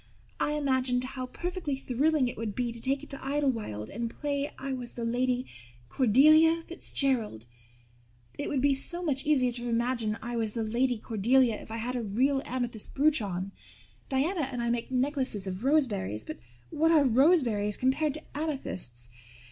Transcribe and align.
I 0.39 0.53
imagined 0.53 1.03
how 1.03 1.27
perfectly 1.27 1.75
thrilling 1.75 2.27
it 2.27 2.35
would 2.35 2.55
be 2.55 2.71
to 2.71 2.81
take 2.81 3.03
it 3.03 3.09
to 3.11 3.23
Idlewild 3.23 3.91
and 3.91 4.09
play 4.09 4.51
I 4.57 4.73
was 4.73 4.95
the 4.95 5.03
Lady 5.05 5.45
Cordelia 5.89 6.63
Fitzgerald. 6.63 7.45
It 8.35 8.49
would 8.49 8.61
be 8.61 8.73
so 8.73 9.03
much 9.03 9.27
easier 9.27 9.51
to 9.51 9.69
imagine 9.69 10.17
I 10.19 10.37
was 10.37 10.53
the 10.53 10.63
Lady 10.63 10.97
Cordelia 10.97 11.53
if 11.61 11.69
I 11.69 11.77
had 11.77 11.95
a 11.95 12.01
real 12.01 12.41
amethyst 12.45 12.95
brooch 12.95 13.21
on. 13.21 13.51
Diana 14.09 14.49
and 14.51 14.59
I 14.63 14.71
make 14.71 14.89
necklaces 14.89 15.45
of 15.45 15.63
roseberries 15.63 16.23
but 16.25 16.39
what 16.71 16.89
are 16.89 17.03
roseberries 17.05 17.77
compared 17.77 18.15
to 18.15 18.23
amethysts? 18.33 19.07